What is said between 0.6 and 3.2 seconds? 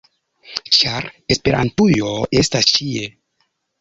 ĉar Esperantujo estas ĉie!